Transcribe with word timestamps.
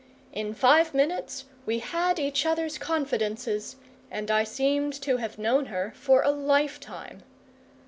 In 0.33 0.55
five 0.55 0.95
minutes 0.95 1.45
we 1.67 1.77
had 1.77 2.17
each 2.17 2.43
other's 2.43 2.79
confidences, 2.79 3.75
and 4.09 4.31
I 4.31 4.43
seemed 4.43 4.93
to 5.03 5.17
have 5.17 5.37
known 5.37 5.67
her 5.67 5.93
for 5.95 6.23
a 6.23 6.31
lifetime. 6.31 7.21